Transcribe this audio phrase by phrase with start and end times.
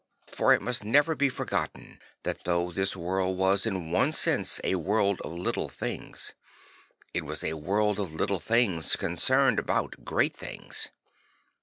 [0.25, 4.73] For it must never be forgotten that though that world was in one sense a
[4.73, 6.33] world of little things,
[7.13, 10.89] it was a world of little things con cerned about great things.